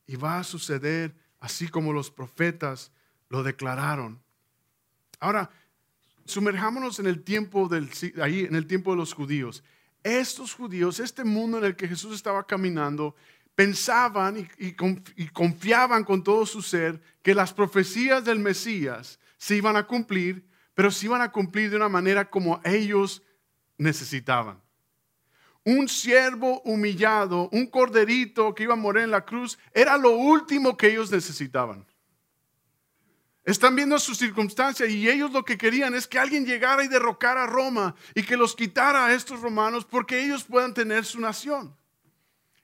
[0.07, 2.93] y va a suceder así como los profetas
[3.27, 4.21] lo declararon.
[5.19, 5.51] Ahora,
[6.25, 7.89] sumerjámonos en el tiempo del
[8.21, 9.63] ahí en el tiempo de los judíos.
[10.03, 13.15] Estos judíos, este mundo en el que Jesús estaba caminando,
[13.59, 19.85] pensaban y, confiaban con todo su ser que las profecías del Mesías se iban a
[19.85, 23.21] cumplir, pero se iban a cumplir de una manera como ellos
[23.77, 24.61] necesitaban.
[25.65, 30.77] Un siervo humillado, un corderito que iba a morir en la cruz, era lo último
[30.77, 31.85] que ellos necesitaban.
[33.45, 37.43] Están viendo su circunstancia y ellos lo que querían es que alguien llegara y derrocara
[37.43, 41.75] a Roma y que los quitara a estos romanos porque ellos puedan tener su nación.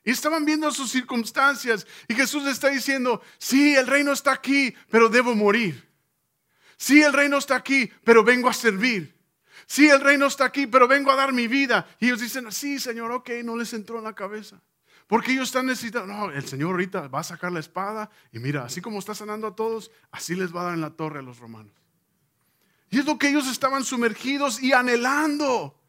[0.04, 5.10] Y estaban viendo sus circunstancias y Jesús está diciendo, sí, el reino está aquí, pero
[5.10, 5.90] debo morir.
[6.78, 9.16] Sí, el reino está aquí, pero vengo a servir.
[9.66, 11.88] Sí, el reino está aquí, pero vengo a dar mi vida.
[12.00, 14.62] Y ellos dicen, sí, Señor, ok, no les entró en la cabeza.
[15.08, 18.66] Porque ellos están necesitando, no, el Señor ahorita va a sacar la espada y mira,
[18.66, 21.22] así como está sanando a todos, así les va a dar en la torre a
[21.22, 21.74] los romanos.
[22.90, 25.80] Y es lo que ellos estaban sumergidos y anhelando.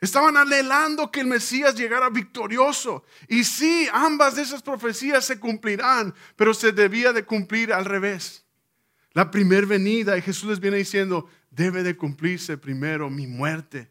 [0.00, 3.04] Estaban anhelando que el Mesías llegara victorioso.
[3.26, 8.44] Y sí, ambas de esas profecías se cumplirán, pero se debía de cumplir al revés.
[9.12, 13.90] La primer venida y Jesús les viene diciendo, debe de cumplirse primero mi muerte.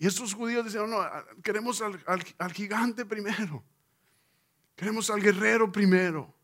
[0.00, 0.98] Y estos judíos decían, no,
[1.42, 3.62] queremos al, gigante primero.
[4.74, 6.34] Queremos al guerrero primero.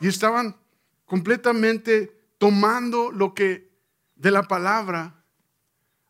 [0.00, 0.56] Y estaban
[1.04, 3.70] completamente tomando lo que
[4.14, 5.22] de la palabra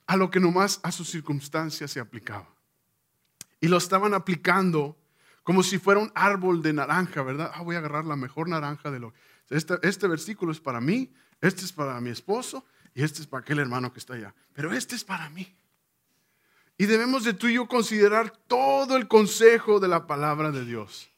[0.07, 2.49] a lo que nomás a sus circunstancias se aplicaba.
[3.61, 4.97] Y lo estaban aplicando
[5.43, 7.51] como si fuera un árbol de naranja, ¿verdad?
[7.53, 9.13] Ah, voy a agarrar la mejor naranja de lo.
[9.51, 13.41] Este, este versículo es para mí, este es para mi esposo, y este es para
[13.41, 14.33] aquel hermano que está allá.
[14.53, 15.58] Pero este es para mí.
[16.79, 21.11] Y debemos de tú y yo considerar todo el consejo de la palabra de Dios.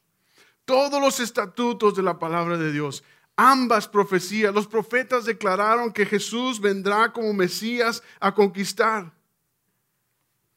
[0.64, 3.04] Todos los estatutos de la palabra de Dios.
[3.36, 4.52] Ambas profecías.
[4.52, 9.12] Los profetas declararon que Jesús vendrá como Mesías a conquistar.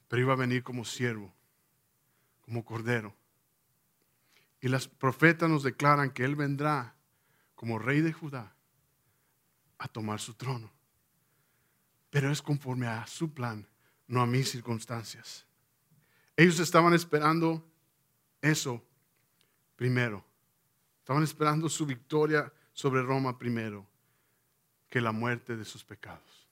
[0.08, 1.32] Pero iba a venir como siervo,
[2.42, 3.14] como cordero.
[4.62, 6.96] Y las profetas nos declaran que Él vendrá
[7.56, 8.56] como rey de Judá
[9.78, 10.72] a tomar su trono
[12.14, 13.68] pero es conforme a su plan,
[14.08, 15.46] no a mis circunstancias.
[16.36, 17.66] Ellos estaban esperando
[18.42, 18.84] eso
[19.76, 20.26] primero.
[21.00, 23.88] Estaban esperando su victoria sobre Roma primero
[24.90, 26.48] que la muerte de sus pecados,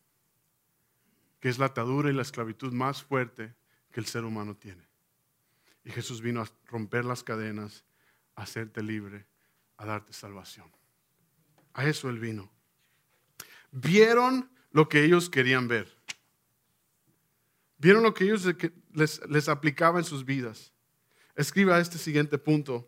[1.40, 3.54] que es la atadura y la esclavitud más fuerte
[3.92, 4.84] que el ser humano tiene.
[5.84, 7.84] Y Jesús vino a romper las cadenas,
[8.36, 9.26] a hacerte libre,
[9.78, 10.72] a darte salvación.
[11.74, 12.52] A eso Él vino.
[13.72, 16.01] Vieron lo que ellos querían ver.
[17.82, 18.48] Vieron lo que ellos
[18.94, 20.72] les, les aplicaba en sus vidas.
[21.36, 22.88] Escriba este siguiente punto.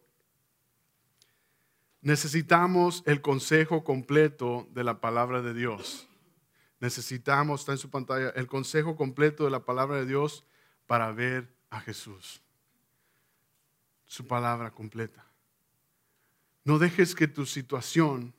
[2.01, 6.07] Necesitamos el consejo completo de la palabra de Dios.
[6.79, 10.45] Necesitamos, está en su pantalla, el consejo completo de la palabra de Dios
[10.85, 12.43] para ver a Jesús.
[14.05, 15.25] Su palabra completa.
[16.65, 18.35] No dejes que tu situación,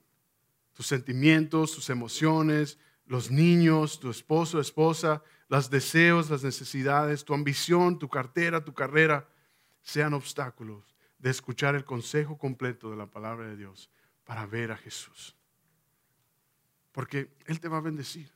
[0.73, 7.99] tus sentimientos, tus emociones, los niños, tu esposo, esposa, los deseos, las necesidades, tu ambición,
[7.99, 9.29] tu cartera, tu carrera,
[9.83, 13.91] sean obstáculos de escuchar el consejo completo de la palabra de Dios
[14.25, 15.37] para ver a Jesús.
[16.93, 18.31] Porque Él te va a bendecir.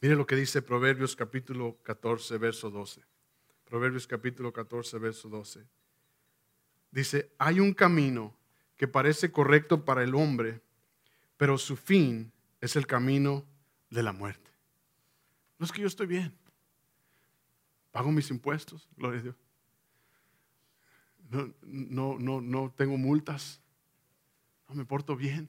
[0.00, 3.02] Mire lo que dice Proverbios capítulo 14, verso 12.
[3.64, 5.66] Proverbios capítulo 14, verso 12.
[6.90, 8.34] Dice, hay un camino
[8.76, 10.60] que parece correcto para el hombre,
[11.36, 13.46] pero su fin es el camino
[13.88, 14.50] de la muerte.
[15.58, 16.34] No es que yo estoy bien.
[17.90, 19.36] Pago mis impuestos, gloria a Dios.
[21.28, 23.60] No, no, no, no tengo multas.
[24.68, 25.48] No me porto bien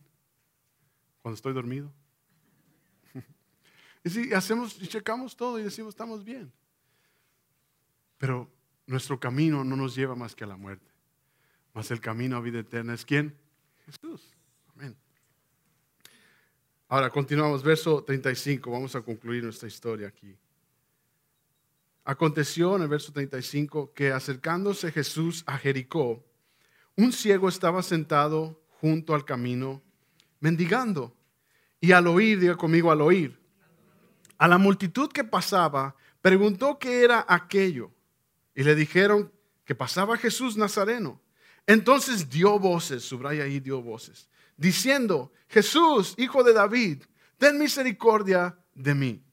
[1.22, 1.92] cuando estoy dormido.
[4.04, 6.52] Y si hacemos y checamos todo y decimos estamos bien.
[8.18, 8.52] Pero
[8.88, 10.92] nuestro camino no nos lleva más que a la muerte.
[11.74, 13.38] Más el camino a vida eterna es quién?
[13.86, 14.36] Jesús.
[16.92, 18.70] Ahora continuamos, verso 35.
[18.70, 20.36] Vamos a concluir nuestra historia aquí.
[22.04, 26.22] Aconteció en el verso 35 que acercándose Jesús a Jericó,
[26.98, 29.82] un ciego estaba sentado junto al camino,
[30.42, 31.16] mendigando.
[31.80, 33.40] Y al oír, diga conmigo, al oír,
[34.38, 37.90] a la multitud que pasaba, preguntó qué era aquello.
[38.54, 39.32] Y le dijeron
[39.64, 41.22] que pasaba Jesús Nazareno.
[41.66, 44.28] Entonces dio voces, subraya ahí, dio voces,
[44.62, 47.04] diciendo, Jesús, hijo de David,
[47.38, 49.24] ten misericordia de mí.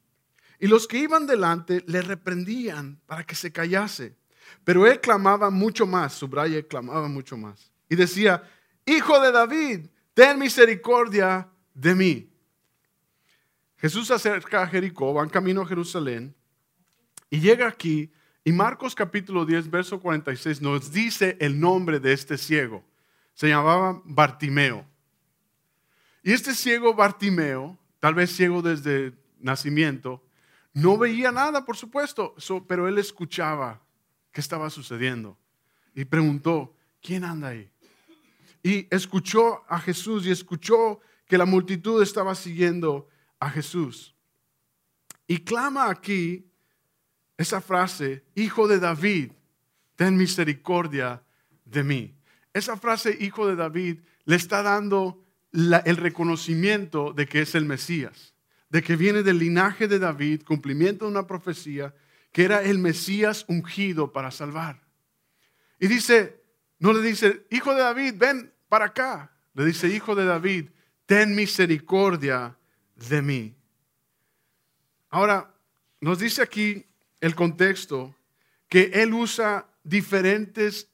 [0.59, 4.17] Y los que iban delante le reprendían para que se callase.
[4.65, 7.71] Pero él clamaba mucho más, subraya, clamaba mucho más.
[7.91, 8.43] Y decía,
[8.87, 12.31] Hijo de David, ten misericordia de mí.
[13.77, 16.35] Jesús se acerca a Jericó, va en camino a Jerusalén
[17.29, 18.11] y llega aquí
[18.45, 22.83] y Marcos capítulo 10, verso 46 nos dice el nombre de este ciego.
[23.35, 24.87] Se llamaba Bartimeo.
[26.23, 30.25] Y este ciego Bartimeo, tal vez ciego desde nacimiento,
[30.73, 32.35] no veía nada, por supuesto,
[32.67, 33.83] pero él escuchaba
[34.33, 35.39] qué estaba sucediendo
[35.95, 37.71] y preguntó, ¿quién anda ahí?
[38.63, 43.09] Y escuchó a Jesús y escuchó que la multitud estaba siguiendo
[43.41, 44.15] a Jesús.
[45.27, 46.51] Y clama aquí
[47.37, 49.33] esa frase, Hijo de David,
[49.97, 51.23] ten misericordia
[51.65, 52.17] de mí.
[52.53, 55.25] Esa frase, Hijo de David, le está dando
[55.59, 58.35] el reconocimiento de que es el Mesías,
[58.71, 61.95] de que viene del linaje de David, cumplimiento de una profecía,
[62.33, 64.81] que era el Mesías ungido para salvar.
[65.81, 66.41] Y dice,
[66.79, 69.33] no le dice, Hijo de David, ven para acá.
[69.55, 70.69] Le dice, Hijo de David,
[71.07, 72.57] ten misericordia
[72.95, 73.57] de mí.
[75.11, 75.53] Ahora,
[76.01, 76.85] nos dice aquí
[77.21, 78.15] el contexto
[78.69, 80.89] que él usa diferentes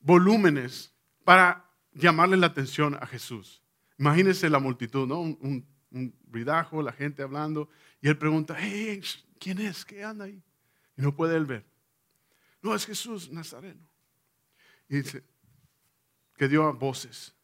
[0.00, 0.92] volúmenes
[1.24, 3.59] para llamarle la atención a Jesús.
[4.00, 5.20] Imagínense la multitud, ¿no?
[5.20, 7.68] Un, un, ridajo, la gente hablando,
[8.00, 8.56] y él pregunta,
[9.38, 9.84] ¿quién es?
[9.84, 10.42] ¿Qué anda ahí?
[10.96, 11.66] Y no puede él ver.
[12.62, 13.86] No, es Jesús Nazareno.
[14.88, 15.22] Y dice
[16.34, 17.34] que dio voces.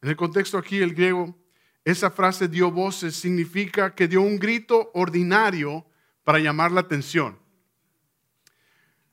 [0.00, 1.36] En el contexto aquí, el griego
[1.84, 5.84] esa frase dio voces significa que dio un grito ordinario
[6.24, 7.38] para llamar la atención.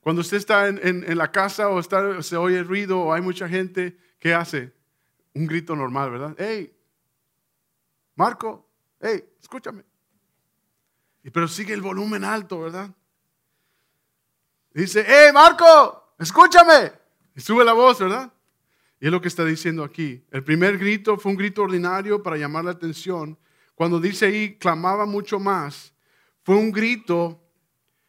[0.00, 1.82] Cuando usted está en, la casa o
[2.22, 4.77] se oye ruido o hay mucha gente, ¿qué hace?
[5.34, 6.34] Un grito normal, ¿verdad?
[6.38, 6.74] ¡Hey!
[8.14, 8.68] Marco,
[9.00, 9.84] hey, escúchame.
[11.22, 12.90] Y pero sigue el volumen alto, ¿verdad?
[14.72, 16.92] Dice, hey, Marco, escúchame.
[17.36, 18.32] Y sube la voz, ¿verdad?
[19.00, 20.24] Y es lo que está diciendo aquí.
[20.30, 23.38] El primer grito fue un grito ordinario para llamar la atención.
[23.74, 25.94] Cuando dice ahí, clamaba mucho más,
[26.42, 27.40] fue un grito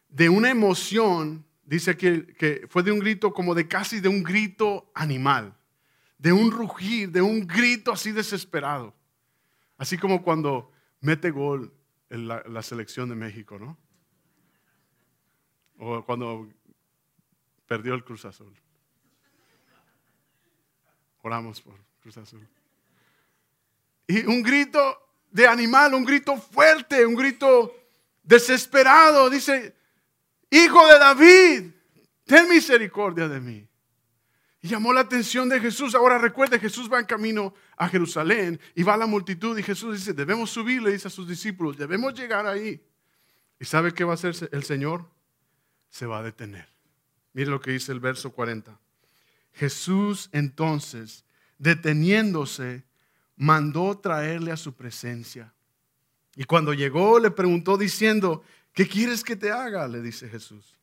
[0.08, 4.24] de una emoción, dice que, que fue de un grito como de casi de un
[4.24, 5.56] grito animal,
[6.20, 8.94] de un rugir, de un grito así desesperado.
[9.78, 11.72] Así como cuando mete gol
[12.10, 13.78] en la, la selección de México, ¿no?
[15.78, 16.46] O cuando
[17.66, 18.54] perdió el Cruz Azul.
[21.22, 22.46] Oramos por Cruz Azul.
[24.06, 24.78] Y un grito
[25.30, 27.74] de animal, un grito fuerte, un grito
[28.22, 29.30] desesperado.
[29.30, 29.74] Dice,
[30.50, 31.70] hijo de David,
[32.26, 33.69] ten misericordia de mí.
[34.62, 35.94] Y llamó la atención de Jesús.
[35.94, 39.98] Ahora recuerde, Jesús va en camino a Jerusalén y va a la multitud y Jesús
[39.98, 42.82] dice, debemos subir, le dice a sus discípulos, debemos llegar ahí.
[43.58, 45.08] ¿Y sabe qué va a hacer el Señor?
[45.88, 46.68] Se va a detener.
[47.32, 48.78] Mire lo que dice el verso 40.
[49.52, 51.24] Jesús entonces,
[51.58, 52.84] deteniéndose,
[53.36, 55.54] mandó traerle a su presencia.
[56.36, 58.42] Y cuando llegó le preguntó diciendo,
[58.72, 59.88] ¿qué quieres que te haga?
[59.88, 60.79] Le dice Jesús.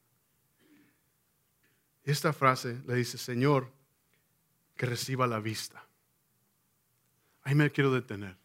[2.07, 3.69] Esta frase le dice, Señor,
[4.77, 5.85] que reciba la vista.
[7.43, 8.37] Ahí me quiero detener.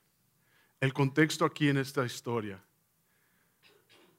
[0.80, 2.60] El contexto aquí en esta historia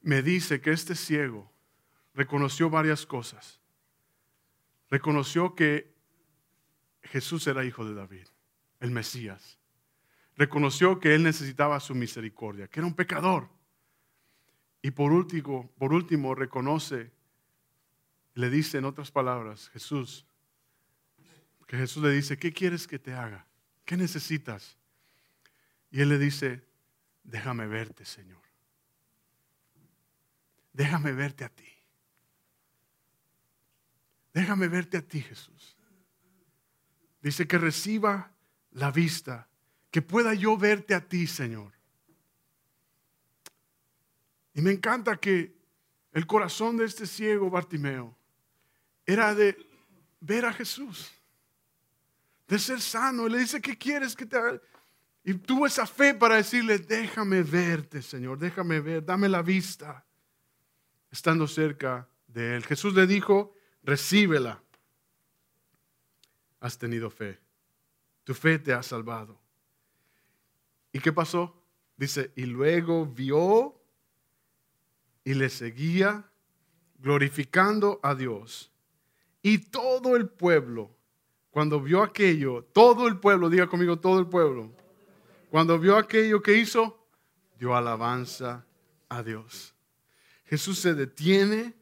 [0.00, 1.52] me dice que este ciego
[2.14, 3.60] reconoció varias cosas.
[4.88, 5.92] Reconoció que
[7.02, 8.26] Jesús era hijo de David.
[8.80, 9.58] el Mesías.
[10.36, 13.50] Reconoció que él necesitaba su misericordia, que era un pecador.
[14.80, 17.12] Y por último, por último reconoce,
[18.34, 20.26] le dice en otras palabras, Jesús,
[21.66, 23.46] que Jesús le dice, ¿qué quieres que te haga?
[23.84, 24.76] ¿Qué necesitas?
[25.90, 26.64] Y él le dice,
[27.22, 28.42] déjame verte, Señor.
[30.72, 31.68] Déjame verte a ti.
[34.32, 35.76] Déjame verte a ti, Jesús.
[37.22, 38.32] Dice que reciba
[38.72, 39.48] la vista,
[39.90, 41.72] que pueda yo verte a ti, Señor.
[44.52, 45.56] Y me encanta que
[46.12, 48.16] el corazón de este ciego Bartimeo
[49.06, 49.56] era de
[50.20, 51.10] ver a Jesús,
[52.46, 53.26] de ser sano.
[53.26, 54.60] Y le dice, ¿qué quieres que te haga?
[55.22, 60.04] Y tuvo esa fe para decirle, déjame verte, Señor, déjame ver, dame la vista,
[61.10, 62.64] estando cerca de él.
[62.64, 64.62] Jesús le dijo, recíbela.
[66.60, 67.38] Has tenido fe.
[68.24, 69.40] Tu fe te ha salvado.
[70.92, 71.62] ¿Y qué pasó?
[71.96, 73.80] Dice, y luego vio
[75.24, 76.30] y le seguía
[76.98, 78.73] glorificando a Dios.
[79.46, 80.90] Y todo el pueblo,
[81.50, 84.72] cuando vio aquello, todo el pueblo, diga conmigo, todo el pueblo,
[85.50, 87.06] cuando vio aquello que hizo,
[87.58, 88.64] dio alabanza
[89.10, 89.74] a Dios.
[90.46, 91.74] Jesús se detiene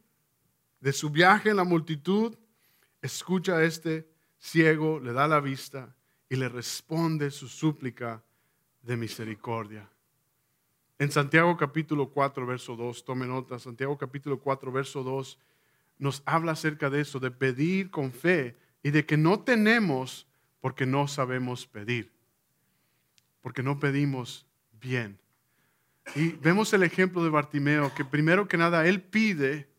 [0.81, 2.37] de su viaje en la multitud,
[3.01, 4.09] escucha a este
[4.41, 5.95] ciego, le da la vista
[6.29, 8.25] y le responde su súplica
[8.83, 9.89] de misericordia.
[10.99, 15.39] En Santiago capítulo 4, verso 2, tome nota, Santiago capítulo 4, verso 2,
[15.99, 20.26] nos habla acerca de eso, de pedir con fe y de que no tenemos
[20.61, 22.12] porque no sabemos pedir,
[23.40, 24.47] porque no pedimos
[24.80, 25.18] bien.
[26.16, 29.72] Y vemos el ejemplo de Bartimeo, que primero que nada él pide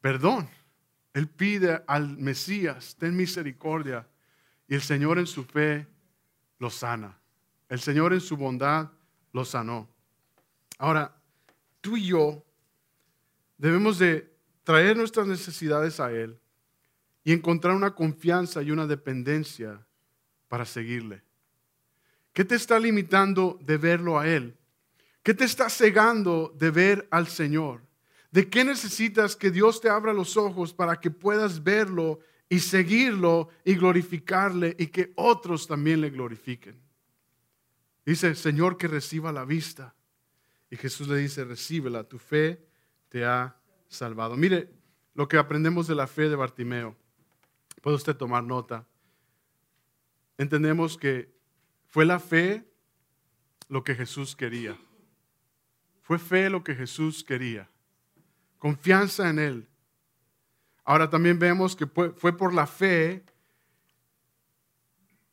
[0.00, 0.48] perdón,
[1.12, 4.06] él pide al Mesías, ten misericordia,
[4.68, 5.86] y el Señor en su fe
[6.58, 7.18] lo sana.
[7.68, 8.90] El Señor en su bondad
[9.32, 9.88] lo sanó.
[10.78, 11.14] Ahora,
[11.80, 12.44] tú y yo
[13.56, 14.34] debemos de
[14.68, 16.38] traer nuestras necesidades a Él
[17.24, 19.80] y encontrar una confianza y una dependencia
[20.46, 21.22] para seguirle.
[22.34, 24.58] ¿Qué te está limitando de verlo a Él?
[25.22, 27.80] ¿Qué te está cegando de ver al Señor?
[28.30, 33.48] ¿De qué necesitas que Dios te abra los ojos para que puedas verlo y seguirlo
[33.64, 36.78] y glorificarle y que otros también le glorifiquen?
[38.04, 39.94] Dice, Señor, que reciba la vista.
[40.70, 42.66] Y Jesús le dice, recíbela, tu fe
[43.08, 43.58] te ha
[43.88, 44.36] salvado.
[44.36, 44.70] Mire
[45.14, 46.96] lo que aprendemos de la fe de Bartimeo.
[47.82, 48.86] Puede usted tomar nota.
[50.36, 51.32] Entendemos que
[51.86, 52.64] fue la fe
[53.68, 54.78] lo que Jesús quería.
[56.02, 57.68] Fue fe lo que Jesús quería.
[58.58, 59.68] Confianza en Él.
[60.84, 63.24] Ahora también vemos que fue por la fe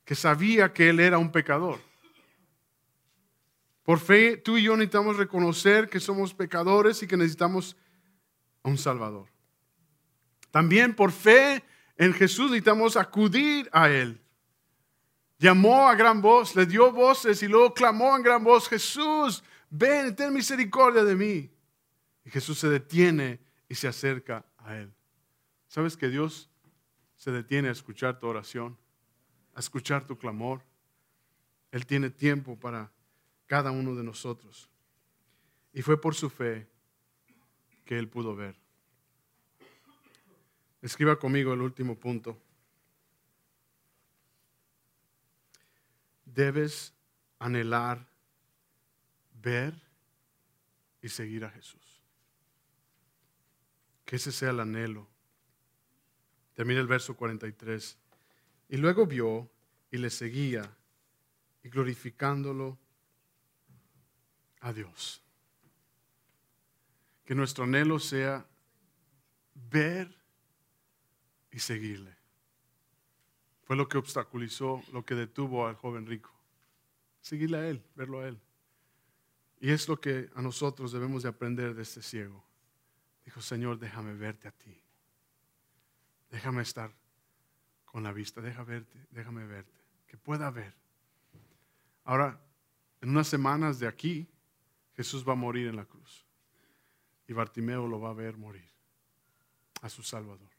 [0.03, 1.79] que sabía que Él era un pecador.
[3.83, 7.77] Por fe, tú y yo necesitamos reconocer que somos pecadores y que necesitamos
[8.69, 9.27] un Salvador.
[10.51, 11.63] También por fe
[11.97, 14.21] en Jesús necesitamos acudir a Él.
[15.37, 20.15] Llamó a gran voz, le dio voces y luego clamó en gran voz, Jesús, ven,
[20.15, 21.51] ten misericordia de mí.
[22.23, 24.93] Y Jesús se detiene y se acerca a Él.
[25.67, 26.49] ¿Sabes que Dios
[27.17, 28.77] se detiene a escuchar tu oración,
[29.53, 30.63] a escuchar tu clamor?
[31.71, 32.91] Él tiene tiempo para
[33.45, 34.69] cada uno de nosotros.
[35.73, 36.69] Y fue por su fe
[37.85, 38.55] que él pudo ver.
[40.81, 42.37] Escriba conmigo el último punto.
[46.25, 46.93] Debes
[47.39, 48.05] anhelar,
[49.41, 49.73] ver
[51.01, 52.03] y seguir a Jesús.
[54.03, 55.07] Que ese sea el anhelo.
[56.53, 57.97] Termina el verso 43.
[58.69, 59.49] Y luego vio
[59.91, 60.69] y le seguía
[61.63, 62.77] y glorificándolo
[64.61, 65.24] a Dios.
[67.25, 68.45] Que nuestro anhelo sea
[69.53, 70.15] ver
[71.51, 72.15] y seguirle.
[73.63, 76.31] Fue lo que obstaculizó, lo que detuvo al joven rico.
[77.21, 78.39] Seguirle a Él, verlo a Él.
[79.59, 82.43] Y es lo que a nosotros debemos de aprender de este ciego.
[83.23, 84.79] Dijo, Señor, déjame verte a ti.
[86.29, 86.91] Déjame estar
[87.85, 90.75] con la vista, déjame verte, déjame verte, que pueda ver.
[92.03, 92.39] Ahora,
[93.01, 94.27] en unas semanas de aquí,
[94.95, 96.24] Jesús va a morir en la cruz.
[97.27, 98.69] Y Bartimeo lo va a ver morir
[99.81, 100.49] a su Salvador.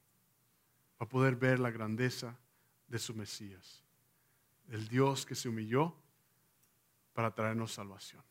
[1.01, 2.37] Va a poder ver la grandeza
[2.89, 3.85] de su Mesías,
[4.69, 5.95] el Dios que se humilló
[7.13, 8.27] para traernos salvación.